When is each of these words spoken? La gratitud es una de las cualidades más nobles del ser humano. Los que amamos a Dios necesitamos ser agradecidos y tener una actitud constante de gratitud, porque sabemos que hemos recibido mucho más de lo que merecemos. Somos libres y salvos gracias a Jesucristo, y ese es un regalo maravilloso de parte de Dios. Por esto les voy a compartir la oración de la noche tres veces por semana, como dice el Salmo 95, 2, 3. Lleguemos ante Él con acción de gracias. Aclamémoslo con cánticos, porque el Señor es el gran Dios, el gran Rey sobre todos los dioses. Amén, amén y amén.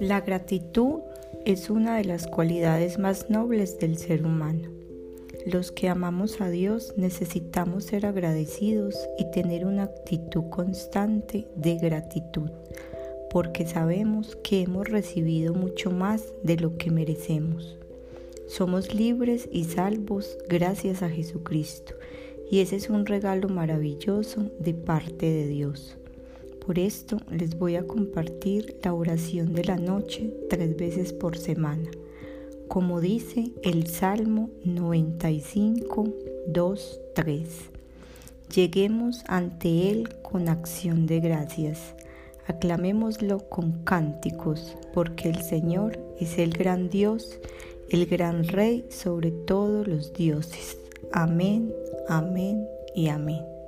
La 0.00 0.22
gratitud 0.22 1.00
es 1.44 1.68
una 1.68 1.98
de 1.98 2.06
las 2.06 2.26
cualidades 2.26 2.98
más 2.98 3.28
nobles 3.28 3.78
del 3.78 3.98
ser 3.98 4.24
humano. 4.24 4.70
Los 5.44 5.72
que 5.72 5.90
amamos 5.90 6.40
a 6.40 6.48
Dios 6.48 6.94
necesitamos 6.96 7.84
ser 7.84 8.06
agradecidos 8.06 8.96
y 9.18 9.30
tener 9.30 9.66
una 9.66 9.82
actitud 9.82 10.44
constante 10.48 11.48
de 11.54 11.76
gratitud, 11.76 12.48
porque 13.30 13.66
sabemos 13.66 14.36
que 14.36 14.62
hemos 14.62 14.88
recibido 14.88 15.52
mucho 15.52 15.90
más 15.90 16.32
de 16.42 16.56
lo 16.56 16.78
que 16.78 16.90
merecemos. 16.90 17.76
Somos 18.48 18.94
libres 18.94 19.50
y 19.52 19.64
salvos 19.64 20.38
gracias 20.48 21.02
a 21.02 21.10
Jesucristo, 21.10 21.92
y 22.50 22.60
ese 22.60 22.76
es 22.76 22.88
un 22.88 23.04
regalo 23.04 23.50
maravilloso 23.50 24.50
de 24.60 24.72
parte 24.72 25.26
de 25.26 25.46
Dios. 25.46 25.99
Por 26.64 26.78
esto 26.78 27.18
les 27.30 27.58
voy 27.58 27.76
a 27.76 27.86
compartir 27.86 28.76
la 28.84 28.92
oración 28.92 29.54
de 29.54 29.64
la 29.64 29.76
noche 29.76 30.32
tres 30.48 30.76
veces 30.76 31.12
por 31.12 31.36
semana, 31.36 31.90
como 32.68 33.00
dice 33.00 33.52
el 33.62 33.86
Salmo 33.86 34.50
95, 34.64 36.08
2, 36.46 37.00
3. 37.14 37.48
Lleguemos 38.54 39.22
ante 39.26 39.90
Él 39.90 40.08
con 40.22 40.48
acción 40.48 41.06
de 41.06 41.20
gracias. 41.20 41.94
Aclamémoslo 42.46 43.48
con 43.48 43.84
cánticos, 43.84 44.76
porque 44.92 45.28
el 45.28 45.42
Señor 45.42 45.98
es 46.18 46.38
el 46.38 46.50
gran 46.52 46.90
Dios, 46.90 47.38
el 47.90 48.06
gran 48.06 48.46
Rey 48.46 48.84
sobre 48.90 49.30
todos 49.30 49.86
los 49.86 50.12
dioses. 50.12 50.76
Amén, 51.12 51.72
amén 52.08 52.66
y 52.94 53.08
amén. 53.08 53.59